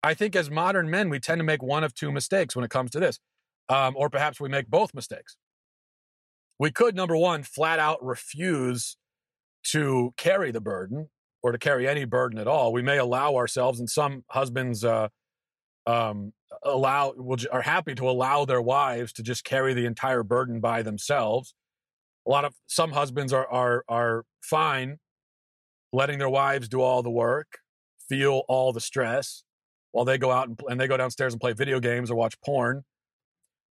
I 0.08 0.14
think 0.14 0.34
as 0.34 0.50
modern 0.50 0.88
men, 0.88 1.10
we 1.10 1.20
tend 1.20 1.38
to 1.38 1.44
make 1.44 1.62
one 1.62 1.84
of 1.84 1.92
two 1.92 2.10
mistakes 2.10 2.56
when 2.56 2.64
it 2.64 2.70
comes 2.70 2.90
to 2.92 2.98
this, 2.98 3.20
um, 3.68 3.94
or 3.94 4.08
perhaps 4.08 4.40
we 4.40 4.48
make 4.48 4.66
both 4.68 4.94
mistakes. 4.94 5.36
We 6.58 6.70
could, 6.70 6.96
number 6.96 7.14
one, 7.14 7.42
flat 7.42 7.78
out 7.78 8.02
refuse 8.02 8.96
to 9.64 10.14
carry 10.16 10.50
the 10.50 10.62
burden 10.62 11.10
or 11.42 11.52
to 11.52 11.58
carry 11.58 11.86
any 11.86 12.06
burden 12.06 12.38
at 12.38 12.46
all. 12.46 12.72
We 12.72 12.80
may 12.80 12.96
allow 12.96 13.36
ourselves, 13.36 13.80
and 13.80 13.90
some 13.90 14.24
husbands 14.30 14.82
uh, 14.82 15.08
um, 15.86 16.32
allow 16.62 17.12
are 17.52 17.60
happy 17.60 17.94
to 17.96 18.08
allow 18.08 18.46
their 18.46 18.62
wives 18.62 19.12
to 19.12 19.22
just 19.22 19.44
carry 19.44 19.74
the 19.74 19.84
entire 19.84 20.22
burden 20.22 20.58
by 20.58 20.80
themselves. 20.80 21.54
A 22.26 22.30
lot 22.30 22.46
of 22.46 22.54
some 22.66 22.92
husbands 22.92 23.34
are 23.34 23.46
are 23.46 23.84
are 23.88 24.24
fine 24.40 25.00
letting 25.92 26.18
their 26.18 26.30
wives 26.30 26.66
do 26.66 26.80
all 26.80 27.02
the 27.02 27.10
work, 27.10 27.58
feel 28.08 28.44
all 28.48 28.72
the 28.72 28.80
stress 28.80 29.44
while 29.92 30.04
they 30.04 30.18
go 30.18 30.30
out 30.30 30.48
and, 30.48 30.60
and 30.68 30.80
they 30.80 30.86
go 30.86 30.96
downstairs 30.96 31.32
and 31.32 31.40
play 31.40 31.52
video 31.52 31.80
games 31.80 32.10
or 32.10 32.14
watch 32.14 32.40
porn. 32.40 32.84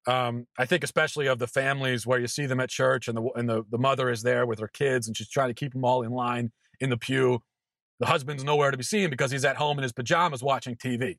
Um, 0.08 0.48
I 0.58 0.66
think 0.66 0.84
especially 0.84 1.28
of 1.28 1.40
the 1.40 1.48
families 1.48 2.08
where 2.08 2.20
you 2.20 2.28
see 2.28 2.46
them 2.46 2.60
at 2.60 2.70
church 2.70 3.08
and 3.08 3.18
the 3.18 3.30
and 3.36 3.50
the, 3.50 3.64
the 3.70 3.78
mother 3.78 4.10
is 4.10 4.24
there 4.24 4.46
with 4.46 4.60
her 4.60 4.70
kids 4.70 5.08
and 5.08 5.18
she's 5.18 5.30
trying 5.30 5.50
to 5.50 5.54
keep 5.54 5.74
them 5.74 5.84
all 5.84 6.02
in 6.02 6.12
line 6.12 6.52
in 6.80 6.90
the 6.90 6.98
pew 6.98 7.42
the 8.00 8.06
husband's 8.06 8.44
nowhere 8.44 8.72
to 8.72 8.78
be 8.78 8.84
seen 8.84 9.10
because 9.10 9.32
he's 9.32 9.46
at 9.46 9.58
home 9.58 9.78
in 9.78 9.84
his 9.84 9.94
pajamas 9.94 10.44
watching 10.44 10.76
TV. 10.76 11.18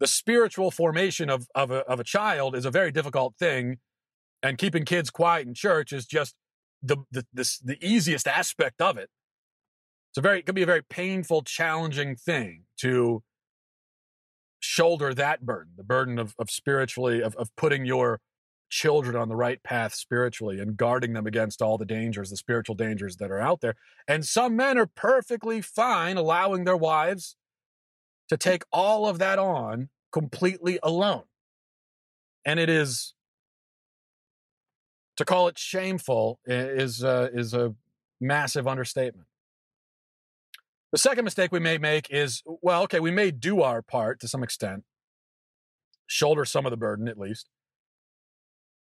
The 0.00 0.06
spiritual 0.06 0.70
formation 0.70 1.30
of, 1.30 1.46
of, 1.54 1.70
a, 1.70 1.78
of 1.86 2.00
a 2.00 2.04
child 2.04 2.54
is 2.54 2.64
a 2.64 2.70
very 2.70 2.90
difficult 2.90 3.34
thing, 3.38 3.78
and 4.42 4.58
keeping 4.58 4.84
kids 4.84 5.10
quiet 5.10 5.46
in 5.46 5.54
church 5.54 5.92
is 5.92 6.06
just 6.06 6.34
the 6.82 6.98
the 7.10 7.24
this, 7.32 7.58
the 7.58 7.78
easiest 7.80 8.28
aspect 8.28 8.80
of 8.80 8.98
it. 8.98 9.08
It's 10.10 10.18
a 10.18 10.20
very 10.20 10.40
it 10.40 10.46
can 10.46 10.54
be 10.54 10.62
a 10.62 10.66
very 10.66 10.82
painful, 10.82 11.42
challenging 11.42 12.16
thing 12.16 12.64
to 12.80 13.22
shoulder 14.64 15.14
that 15.14 15.44
burden, 15.44 15.72
the 15.76 15.84
burden 15.84 16.18
of 16.18 16.34
of 16.38 16.50
spiritually 16.50 17.22
of 17.22 17.34
of 17.36 17.54
putting 17.56 17.84
your 17.84 18.20
children 18.70 19.14
on 19.14 19.28
the 19.28 19.36
right 19.36 19.62
path 19.62 19.94
spiritually 19.94 20.58
and 20.58 20.76
guarding 20.76 21.12
them 21.12 21.26
against 21.26 21.62
all 21.62 21.78
the 21.78 21.84
dangers, 21.84 22.30
the 22.30 22.36
spiritual 22.36 22.74
dangers 22.74 23.16
that 23.16 23.30
are 23.30 23.40
out 23.40 23.60
there. 23.60 23.76
And 24.08 24.24
some 24.24 24.56
men 24.56 24.78
are 24.78 24.86
perfectly 24.86 25.60
fine 25.60 26.16
allowing 26.16 26.64
their 26.64 26.76
wives 26.76 27.36
to 28.28 28.36
take 28.36 28.64
all 28.72 29.06
of 29.08 29.18
that 29.18 29.38
on 29.38 29.90
completely 30.12 30.78
alone. 30.82 31.24
And 32.44 32.58
it 32.58 32.68
is 32.68 33.14
to 35.16 35.24
call 35.24 35.46
it 35.48 35.58
shameful 35.58 36.40
is 36.46 37.04
uh, 37.04 37.28
is 37.32 37.54
a 37.54 37.74
massive 38.20 38.66
understatement. 38.66 39.28
The 40.94 40.98
second 40.98 41.24
mistake 41.24 41.50
we 41.50 41.58
may 41.58 41.76
make 41.76 42.06
is 42.08 42.40
well, 42.46 42.82
okay, 42.82 43.00
we 43.00 43.10
may 43.10 43.32
do 43.32 43.62
our 43.62 43.82
part 43.82 44.20
to 44.20 44.28
some 44.28 44.44
extent, 44.44 44.84
shoulder 46.06 46.44
some 46.44 46.66
of 46.66 46.70
the 46.70 46.76
burden 46.76 47.08
at 47.08 47.18
least, 47.18 47.50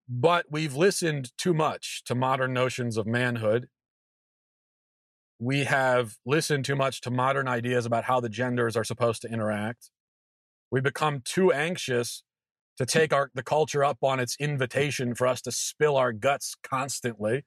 but 0.09 0.45
we've 0.51 0.75
listened 0.75 1.31
too 1.37 1.53
much 1.53 2.03
to 2.07 2.13
modern 2.13 2.51
notions 2.51 2.97
of 2.97 3.07
manhood. 3.07 3.69
We 5.39 5.63
have 5.63 6.17
listened 6.25 6.65
too 6.65 6.75
much 6.75 6.99
to 6.99 7.11
modern 7.11 7.47
ideas 7.47 7.85
about 7.85 8.03
how 8.03 8.19
the 8.19 8.27
genders 8.27 8.75
are 8.75 8.83
supposed 8.83 9.21
to 9.21 9.31
interact. 9.31 9.89
We 10.69 10.81
become 10.81 11.21
too 11.23 11.53
anxious 11.53 12.23
to 12.77 12.85
take 12.85 13.13
our 13.13 13.31
the 13.33 13.41
culture 13.41 13.85
up 13.85 13.99
on 14.01 14.19
its 14.19 14.35
invitation 14.37 15.15
for 15.15 15.27
us 15.27 15.41
to 15.43 15.51
spill 15.53 15.95
our 15.95 16.11
guts 16.11 16.55
constantly 16.61 17.45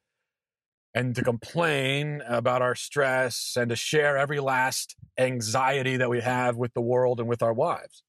and 0.94 1.14
to 1.16 1.22
complain 1.22 2.22
about 2.26 2.62
our 2.62 2.74
stress 2.74 3.56
and 3.56 3.68
to 3.70 3.76
share 3.76 4.16
every 4.16 4.40
last 4.40 4.96
anxiety 5.18 5.96
that 5.96 6.08
we 6.08 6.20
have 6.20 6.56
with 6.56 6.72
the 6.74 6.80
world 6.80 7.18
and 7.18 7.28
with 7.28 7.42
our 7.42 7.52
wives. 7.52 8.02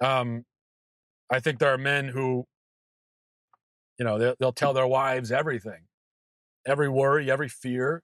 Um, 0.00 0.44
I 1.30 1.40
think 1.40 1.58
there 1.58 1.72
are 1.72 1.78
men 1.78 2.08
who 2.08 2.46
you 3.98 4.04
know, 4.04 4.18
they'll, 4.18 4.34
they'll 4.38 4.52
tell 4.52 4.72
their 4.72 4.86
wives 4.86 5.32
everything, 5.32 5.82
every 6.66 6.88
worry, 6.88 7.30
every 7.30 7.48
fear. 7.48 8.02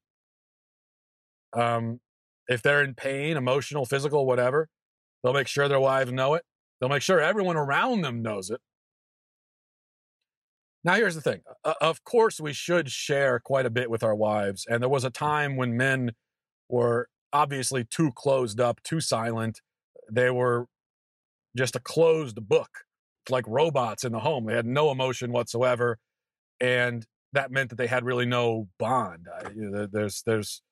Um, 1.52 2.00
if 2.48 2.62
they're 2.62 2.82
in 2.82 2.94
pain, 2.94 3.36
emotional, 3.36 3.86
physical, 3.86 4.26
whatever, 4.26 4.68
they'll 5.22 5.32
make 5.32 5.46
sure 5.46 5.68
their 5.68 5.80
wives 5.80 6.12
know 6.12 6.34
it. 6.34 6.42
They'll 6.80 6.90
make 6.90 7.02
sure 7.02 7.20
everyone 7.20 7.56
around 7.56 8.02
them 8.02 8.22
knows 8.22 8.50
it. 8.50 8.60
Now, 10.84 10.94
here's 10.94 11.14
the 11.14 11.22
thing. 11.22 11.40
Uh, 11.64 11.74
of 11.80 12.04
course, 12.04 12.38
we 12.38 12.52
should 12.52 12.90
share 12.90 13.40
quite 13.40 13.64
a 13.64 13.70
bit 13.70 13.90
with 13.90 14.02
our 14.02 14.14
wives. 14.14 14.66
And 14.68 14.82
there 14.82 14.88
was 14.88 15.04
a 15.04 15.10
time 15.10 15.56
when 15.56 15.76
men 15.76 16.12
were 16.68 17.08
obviously 17.32 17.84
too 17.84 18.12
closed 18.14 18.60
up, 18.60 18.82
too 18.82 19.00
silent. 19.00 19.62
They 20.12 20.30
were 20.30 20.66
just 21.56 21.74
a 21.74 21.80
closed 21.80 22.46
book 22.48 22.68
like 23.30 23.44
robots 23.48 24.04
in 24.04 24.12
the 24.12 24.20
home. 24.20 24.44
They 24.46 24.54
had 24.54 24.66
no 24.66 24.90
emotion 24.90 25.32
whatsoever, 25.32 25.98
and 26.60 27.06
that 27.32 27.50
meant 27.50 27.70
that 27.70 27.76
they 27.76 27.86
had 27.86 28.04
really 28.04 28.26
no 28.26 28.68
bond. 28.78 29.26
you 29.54 29.70
know, 29.70 29.86
there's 29.90 30.22
there's 30.26 30.62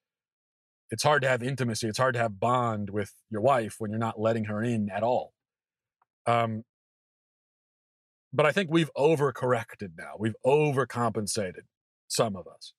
it's 0.90 1.02
hard 1.02 1.22
to 1.22 1.28
have 1.28 1.42
intimacy. 1.42 1.88
It's 1.88 1.98
hard 1.98 2.14
to 2.14 2.20
have 2.20 2.38
bond 2.38 2.90
with 2.90 3.12
your 3.30 3.40
wife 3.40 3.76
when 3.78 3.90
you're 3.90 3.98
not 3.98 4.20
letting 4.20 4.44
her 4.44 4.62
in 4.62 4.90
at 4.90 5.02
all. 5.02 5.32
Um, 6.26 6.64
but 8.32 8.46
I 8.46 8.52
think 8.52 8.70
we've 8.70 8.90
overcorrected 8.96 9.92
now. 9.96 10.12
We've 10.18 10.36
overcompensated, 10.44 11.64
some 12.08 12.36
of 12.36 12.46
us. 12.46 12.72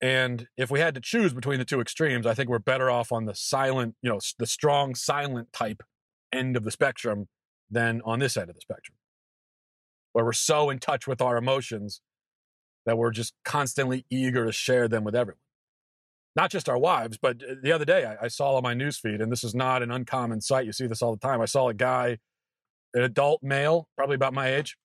And 0.00 0.48
if 0.56 0.70
we 0.70 0.80
had 0.80 0.94
to 0.94 1.00
choose 1.00 1.32
between 1.32 1.58
the 1.58 1.64
two 1.64 1.80
extremes, 1.80 2.26
I 2.26 2.34
think 2.34 2.50
we're 2.50 2.58
better 2.58 2.90
off 2.90 3.12
on 3.12 3.24
the 3.24 3.34
silent, 3.34 3.94
you 4.02 4.10
know, 4.10 4.20
the 4.38 4.46
strong 4.46 4.94
silent 4.94 5.52
type 5.52 5.82
end 6.32 6.56
of 6.56 6.64
the 6.64 6.70
spectrum 6.70 7.28
than 7.70 8.02
on 8.04 8.18
this 8.18 8.36
end 8.36 8.50
of 8.50 8.54
the 8.54 8.60
spectrum, 8.60 8.96
where 10.12 10.24
we're 10.24 10.32
so 10.32 10.68
in 10.68 10.78
touch 10.78 11.06
with 11.06 11.22
our 11.22 11.36
emotions 11.36 12.02
that 12.84 12.98
we're 12.98 13.10
just 13.10 13.34
constantly 13.44 14.04
eager 14.10 14.44
to 14.44 14.52
share 14.52 14.86
them 14.86 15.02
with 15.02 15.16
everyone. 15.16 15.40
Not 16.36 16.50
just 16.50 16.68
our 16.68 16.78
wives, 16.78 17.16
but 17.16 17.42
uh, 17.42 17.54
the 17.62 17.72
other 17.72 17.86
day 17.86 18.04
I, 18.04 18.26
I 18.26 18.28
saw 18.28 18.56
on 18.56 18.62
my 18.62 18.74
newsfeed, 18.74 19.22
and 19.22 19.32
this 19.32 19.42
is 19.42 19.54
not 19.54 19.82
an 19.82 19.90
uncommon 19.90 20.42
sight. 20.42 20.66
You 20.66 20.72
see 20.72 20.86
this 20.86 21.00
all 21.00 21.16
the 21.16 21.26
time. 21.26 21.40
I 21.40 21.46
saw 21.46 21.68
a 21.68 21.74
guy, 21.74 22.18
an 22.96 23.02
adult 23.02 23.42
male, 23.42 23.88
probably 23.96 24.16
about 24.16 24.34
my 24.34 24.48
age, 24.48 24.76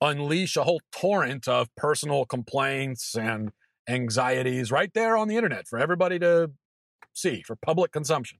unleash 0.00 0.56
a 0.56 0.64
whole 0.64 0.80
torrent 0.92 1.48
of 1.48 1.68
personal 1.76 2.24
complaints 2.24 3.16
and 3.16 3.50
anxieties 3.88 4.70
right 4.70 4.92
there 4.94 5.16
on 5.16 5.28
the 5.28 5.36
internet 5.36 5.66
for 5.66 5.78
everybody 5.78 6.18
to 6.20 6.52
see 7.12 7.42
for 7.42 7.56
public 7.56 7.92
consumption. 7.92 8.38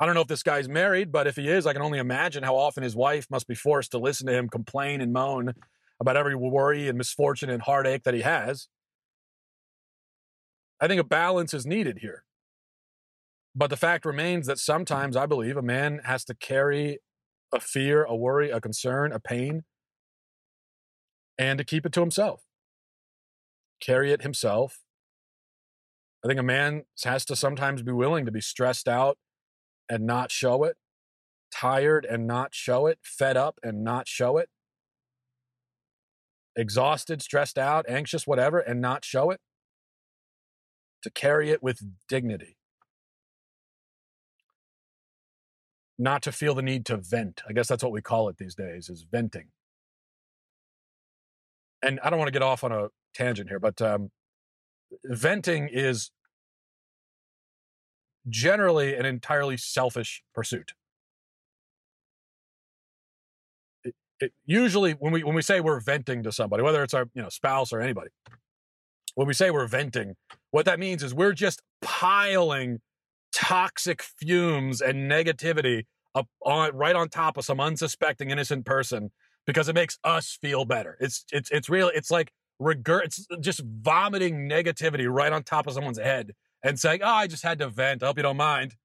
I 0.00 0.06
don't 0.06 0.14
know 0.14 0.22
if 0.22 0.28
this 0.28 0.42
guy's 0.42 0.68
married, 0.68 1.12
but 1.12 1.26
if 1.26 1.36
he 1.36 1.48
is, 1.48 1.66
I 1.66 1.74
can 1.74 1.82
only 1.82 1.98
imagine 1.98 2.42
how 2.42 2.56
often 2.56 2.82
his 2.82 2.96
wife 2.96 3.26
must 3.30 3.46
be 3.46 3.54
forced 3.54 3.92
to 3.92 3.98
listen 3.98 4.26
to 4.26 4.32
him 4.32 4.48
complain 4.48 5.00
and 5.00 5.12
moan 5.12 5.52
about 6.00 6.16
every 6.16 6.34
worry 6.34 6.88
and 6.88 6.98
misfortune 6.98 7.50
and 7.50 7.62
heartache 7.62 8.02
that 8.04 8.14
he 8.14 8.22
has. 8.22 8.68
I 10.80 10.88
think 10.88 11.00
a 11.00 11.04
balance 11.04 11.54
is 11.54 11.66
needed 11.66 11.98
here. 11.98 12.24
But 13.54 13.68
the 13.70 13.76
fact 13.76 14.06
remains 14.06 14.46
that 14.46 14.58
sometimes 14.58 15.14
I 15.14 15.26
believe 15.26 15.56
a 15.56 15.62
man 15.62 16.00
has 16.04 16.24
to 16.24 16.34
carry 16.34 16.98
a 17.52 17.60
fear, 17.60 18.04
a 18.04 18.16
worry, 18.16 18.50
a 18.50 18.60
concern, 18.60 19.12
a 19.12 19.20
pain, 19.20 19.64
and 21.38 21.58
to 21.58 21.64
keep 21.64 21.84
it 21.84 21.92
to 21.92 22.00
himself. 22.00 22.42
Carry 23.80 24.12
it 24.12 24.22
himself. 24.22 24.80
I 26.24 26.28
think 26.28 26.38
a 26.38 26.44
man 26.44 26.84
has 27.04 27.24
to 27.26 27.36
sometimes 27.36 27.82
be 27.82 27.92
willing 27.92 28.26
to 28.26 28.32
be 28.32 28.40
stressed 28.40 28.86
out 28.86 29.18
and 29.88 30.06
not 30.06 30.30
show 30.30 30.62
it, 30.64 30.76
tired 31.52 32.06
and 32.08 32.26
not 32.26 32.54
show 32.54 32.86
it, 32.86 32.98
fed 33.02 33.36
up 33.36 33.58
and 33.62 33.82
not 33.82 34.06
show 34.06 34.38
it, 34.38 34.48
exhausted, 36.56 37.22
stressed 37.22 37.58
out, 37.58 37.84
anxious, 37.88 38.26
whatever, 38.26 38.60
and 38.60 38.80
not 38.80 39.04
show 39.04 39.30
it, 39.30 39.40
to 41.02 41.10
carry 41.10 41.50
it 41.50 41.62
with 41.62 41.80
dignity. 42.08 42.56
Not 46.02 46.22
to 46.22 46.32
feel 46.32 46.56
the 46.56 46.62
need 46.62 46.84
to 46.86 46.96
vent. 46.96 47.42
I 47.48 47.52
guess 47.52 47.68
that's 47.68 47.84
what 47.84 47.92
we 47.92 48.02
call 48.02 48.28
it 48.28 48.36
these 48.36 48.56
days 48.56 48.88
is 48.88 49.06
venting. 49.08 49.50
And 51.80 52.00
I 52.02 52.10
don't 52.10 52.18
want 52.18 52.26
to 52.26 52.32
get 52.32 52.42
off 52.42 52.64
on 52.64 52.72
a 52.72 52.88
tangent 53.14 53.48
here, 53.48 53.60
but 53.60 53.80
um, 53.80 54.10
venting 55.04 55.68
is 55.70 56.10
generally 58.28 58.96
an 58.96 59.06
entirely 59.06 59.56
selfish 59.56 60.24
pursuit. 60.34 60.72
It, 63.84 63.94
it, 64.18 64.32
usually, 64.44 64.94
when 64.94 65.12
we 65.12 65.22
when 65.22 65.36
we 65.36 65.42
say 65.42 65.60
we're 65.60 65.78
venting 65.78 66.24
to 66.24 66.32
somebody, 66.32 66.64
whether 66.64 66.82
it's 66.82 66.94
our 66.94 67.08
you 67.14 67.22
know 67.22 67.28
spouse 67.28 67.72
or 67.72 67.80
anybody, 67.80 68.10
when 69.14 69.28
we 69.28 69.34
say 69.34 69.52
we're 69.52 69.68
venting, 69.68 70.16
what 70.50 70.64
that 70.64 70.80
means 70.80 71.04
is 71.04 71.14
we're 71.14 71.32
just 71.32 71.62
piling 71.80 72.80
toxic 73.32 74.02
fumes 74.02 74.80
and 74.80 75.08
negativity 75.08 75.84
up 76.14 76.28
on 76.44 76.74
right 76.74 76.96
on 76.96 77.08
top 77.08 77.36
of 77.36 77.44
some 77.44 77.60
unsuspecting 77.60 78.30
innocent 78.30 78.64
person 78.64 79.10
because 79.46 79.68
it 79.68 79.74
makes 79.74 79.98
us 80.04 80.38
feel 80.40 80.64
better. 80.64 80.96
It's 81.00 81.24
it's 81.32 81.50
it's 81.50 81.68
real. 81.68 81.90
It's 81.94 82.10
like 82.10 82.32
regurg. 82.60 83.04
It's 83.04 83.26
just 83.40 83.62
vomiting 83.64 84.48
negativity 84.48 85.10
right 85.10 85.32
on 85.32 85.42
top 85.42 85.66
of 85.66 85.74
someone's 85.74 85.98
head 85.98 86.32
and 86.62 86.78
saying, 86.78 87.00
"Oh, 87.02 87.08
I 87.08 87.26
just 87.26 87.42
had 87.42 87.58
to 87.58 87.68
vent. 87.68 88.02
I 88.02 88.06
hope 88.06 88.16
you 88.16 88.22
don't 88.22 88.36
mind." 88.36 88.76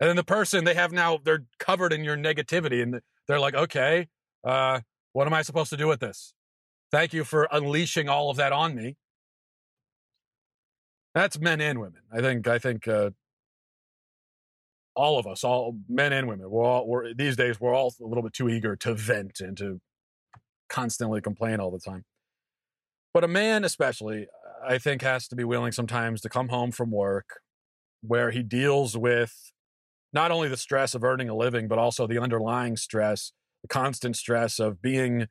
And 0.00 0.08
then 0.08 0.16
the 0.16 0.24
person 0.24 0.64
they 0.64 0.74
have 0.74 0.92
now 0.92 1.18
they're 1.22 1.44
covered 1.58 1.92
in 1.92 2.04
your 2.04 2.16
negativity, 2.16 2.82
and 2.82 3.00
they're 3.28 3.40
like, 3.40 3.54
"Okay, 3.54 4.08
uh, 4.44 4.80
what 5.12 5.26
am 5.26 5.34
I 5.34 5.42
supposed 5.42 5.70
to 5.70 5.76
do 5.76 5.86
with 5.86 6.00
this? 6.00 6.32
Thank 6.90 7.12
you 7.12 7.24
for 7.24 7.48
unleashing 7.52 8.08
all 8.08 8.30
of 8.30 8.36
that 8.36 8.52
on 8.52 8.74
me." 8.74 8.96
That's 11.14 11.38
men 11.40 11.60
and 11.60 11.80
women. 11.80 12.02
I 12.12 12.20
think. 12.20 12.46
I 12.46 12.58
think 12.58 12.86
uh, 12.88 13.10
all 15.00 15.18
of 15.18 15.26
us, 15.26 15.42
all 15.44 15.78
men 15.88 16.12
and 16.12 16.28
women, 16.28 16.50
we're 16.50 16.62
all 16.62 16.86
we're, 16.86 17.14
these 17.14 17.34
days 17.34 17.58
we're 17.58 17.74
all 17.74 17.94
a 18.02 18.06
little 18.06 18.22
bit 18.22 18.34
too 18.34 18.50
eager 18.50 18.76
to 18.76 18.94
vent 18.94 19.40
and 19.40 19.56
to 19.56 19.80
constantly 20.68 21.22
complain 21.22 21.58
all 21.58 21.70
the 21.70 21.78
time. 21.78 22.04
But 23.14 23.24
a 23.24 23.28
man, 23.28 23.64
especially, 23.64 24.26
I 24.62 24.76
think, 24.76 25.00
has 25.00 25.26
to 25.28 25.36
be 25.36 25.42
willing 25.42 25.72
sometimes 25.72 26.20
to 26.20 26.28
come 26.28 26.48
home 26.48 26.70
from 26.70 26.90
work 26.90 27.40
where 28.02 28.30
he 28.30 28.42
deals 28.42 28.94
with 28.96 29.52
not 30.12 30.30
only 30.30 30.48
the 30.48 30.56
stress 30.58 30.94
of 30.94 31.02
earning 31.02 31.30
a 31.30 31.34
living, 31.34 31.66
but 31.66 31.78
also 31.78 32.06
the 32.06 32.18
underlying 32.18 32.76
stress, 32.76 33.32
the 33.62 33.68
constant 33.68 34.16
stress 34.16 34.58
of 34.58 34.82
being 34.82 35.28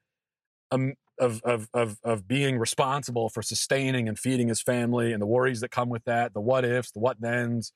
um, 0.72 0.94
of, 1.20 1.42
of, 1.44 1.68
of, 1.74 1.98
of 2.04 2.28
being 2.28 2.58
responsible 2.58 3.30
for 3.30 3.44
sustaining 3.44 4.08
and 4.08 4.18
feeding 4.18 4.48
his 4.48 4.62
family 4.62 5.12
and 5.12 5.22
the 5.22 5.28
worries 5.28 5.60
that 5.60 5.70
come 5.70 5.90
with 5.90 6.06
that, 6.06 6.34
the 6.34 6.42
what 6.42 6.66
ifs, 6.66 6.92
the 6.92 7.00
what 7.00 7.20
thens, 7.20 7.74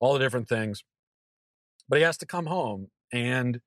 all 0.00 0.14
the 0.14 0.20
different 0.20 0.48
things. 0.48 0.84
But 1.88 1.98
he 1.98 2.04
has 2.04 2.16
to 2.18 2.26
come 2.26 2.46
home 2.46 2.88
and 3.12 3.60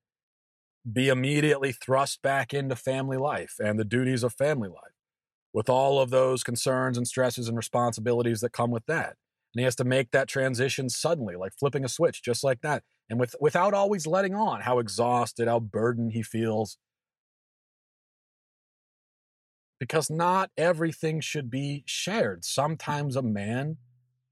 be 0.91 1.09
immediately 1.09 1.71
thrust 1.71 2.21
back 2.21 2.53
into 2.53 2.75
family 2.75 3.17
life 3.17 3.55
and 3.59 3.79
the 3.79 3.85
duties 3.85 4.23
of 4.23 4.33
family 4.33 4.69
life 4.69 4.93
with 5.53 5.69
all 5.69 5.99
of 5.99 6.09
those 6.09 6.43
concerns 6.43 6.97
and 6.97 7.07
stresses 7.07 7.47
and 7.47 7.57
responsibilities 7.57 8.41
that 8.41 8.51
come 8.51 8.71
with 8.71 8.85
that. 8.85 9.15
And 9.53 9.61
he 9.61 9.63
has 9.63 9.75
to 9.77 9.83
make 9.83 10.11
that 10.11 10.27
transition 10.27 10.89
suddenly, 10.89 11.35
like 11.35 11.53
flipping 11.59 11.83
a 11.83 11.89
switch, 11.89 12.21
just 12.23 12.43
like 12.43 12.61
that. 12.61 12.83
And 13.09 13.19
with, 13.19 13.35
without 13.39 13.73
always 13.73 14.05
letting 14.05 14.35
on 14.35 14.61
how 14.61 14.79
exhausted, 14.79 15.47
how 15.47 15.59
burdened 15.59 16.11
he 16.13 16.21
feels. 16.21 16.77
Because 19.79 20.09
not 20.09 20.51
everything 20.57 21.21
should 21.21 21.49
be 21.49 21.83
shared. 21.85 22.43
Sometimes 22.43 23.15
a 23.15 23.21
man 23.21 23.77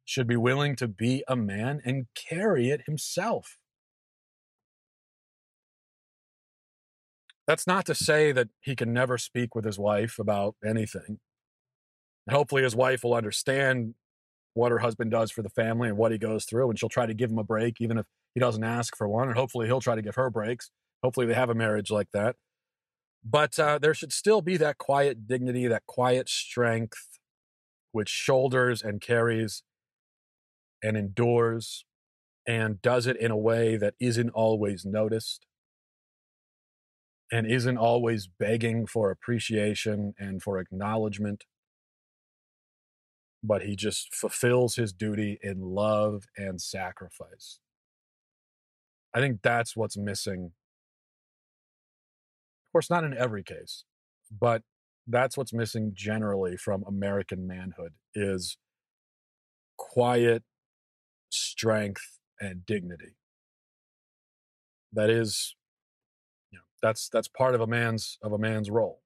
should 0.04 0.27
be 0.27 0.38
willing 0.38 0.75
to 0.75 0.88
be 0.88 1.24
a 1.27 1.36
man 1.36 1.82
and 1.86 2.08
carry 2.15 2.70
it 2.70 2.82
himself. 2.86 3.58
That's 7.48 7.68
not 7.68 7.86
to 7.86 7.96
say 7.96 8.32
that 8.32 8.50
he 8.60 8.75
can 8.75 8.92
never 8.92 9.18
speak 9.18 9.54
with 9.54 9.66
his 9.66 9.78
wife 9.78 10.18
about 10.20 10.56
anything. 10.66 11.20
Hopefully, 12.30 12.64
his 12.64 12.75
wife 12.75 13.04
will 13.04 13.14
understand 13.14 13.94
what 14.56 14.72
her 14.72 14.80
husband 14.80 15.12
does 15.12 15.32
for 15.32 15.44
the 15.44 15.50
family 15.50 15.90
and 15.90 15.98
what 15.98 16.12
he 16.12 16.18
goes 16.18 16.46
through, 16.46 16.70
and 16.70 16.80
she'll 16.80 16.90
try 16.90 17.06
to 17.06 17.14
give 17.14 17.30
him 17.30 17.38
a 17.38 17.44
break, 17.44 17.80
even 17.80 18.00
if 18.00 18.06
he 18.34 18.40
doesn't 18.40 18.64
ask 18.64 18.96
for 18.96 19.08
one. 19.08 19.28
And 19.28 19.38
hopefully, 19.38 19.68
he'll 19.68 19.82
try 19.82 19.96
to 19.96 20.02
give 20.02 20.16
her 20.16 20.30
breaks. 20.30 20.72
Hopefully, 21.04 21.28
they 21.28 21.36
have 21.36 21.50
a 21.50 21.56
marriage 21.56 21.92
like 21.92 22.08
that. 22.14 22.36
But 23.24 23.60
uh, 23.60 23.80
there 23.80 23.94
should 23.94 24.14
still 24.14 24.42
be 24.42 24.58
that 24.58 24.78
quiet 24.78 25.28
dignity, 25.28 25.68
that 25.68 25.86
quiet 25.88 26.30
strength, 26.30 27.20
which 27.92 28.10
shoulders 28.10 28.82
and 28.82 29.02
carries 29.02 29.64
and 30.84 30.98
endures 30.98 31.86
and 32.48 32.82
does 32.82 33.08
it 33.08 33.18
in 33.18 33.32
a 33.32 33.38
way 33.38 33.78
that 33.78 33.96
isn't 34.00 34.30
always 34.32 34.86
noticed 34.86 35.46
and 37.32 37.50
isn't 37.50 37.77
always 37.77 38.27
begging 38.27 38.86
for 38.86 39.12
appreciation 39.12 40.13
and 40.20 40.41
for 40.41 40.60
acknowledgement, 40.60 41.46
but 43.44 43.63
he 43.63 43.75
just 43.75 44.13
fulfills 44.13 44.75
his 44.75 44.94
duty 44.94 45.39
in 45.41 45.62
love 45.62 46.25
and 46.38 46.62
sacrifice. 46.62 47.60
I 49.13 49.20
think 49.20 49.41
that's 49.41 49.75
what's 49.75 49.98
missing. 49.98 50.51
Of 52.67 52.72
course, 52.74 52.89
not 52.89 53.03
in 53.03 53.15
every 53.15 53.44
case, 53.44 53.86
but 54.39 54.62
that's 55.08 55.38
what's 55.38 55.53
missing 55.53 55.91
generally 55.94 56.58
from 56.58 56.84
American 56.88 57.48
manhood 57.48 57.94
is 58.13 58.58
quiet 59.77 60.44
strength 61.29 62.20
and 62.39 62.65
dignity. 62.65 63.15
That 64.91 65.10
is 65.10 65.55
that's 66.82 67.10
that's 67.10 67.27
part 67.27 67.55
of 67.55 67.62
a 67.62 67.67
man's 67.67 68.17
of 68.22 68.32
a 68.34 68.38
man's 68.38 68.70
role 68.70 69.01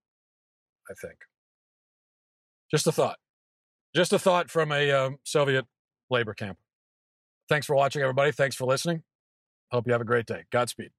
i 0.89 0.93
think. 0.93 1.19
Just 2.71 2.87
a 2.87 2.91
thought. 2.91 3.17
Just 3.95 4.13
a 4.13 4.19
thought 4.19 4.49
from 4.49 4.71
a 4.71 4.91
um, 4.91 5.17
soviet 5.23 5.65
labor 6.09 6.33
camp. 6.33 6.57
Thanks 7.47 7.65
for 7.65 7.75
watching 7.75 8.01
everybody. 8.01 8.31
Thanks 8.31 8.55
for 8.55 8.65
listening. 8.65 9.03
Hope 9.71 9.87
you 9.87 9.93
have 9.93 10.01
a 10.01 10.05
great 10.05 10.27
day. 10.27 10.45
Godspeed 10.51 10.91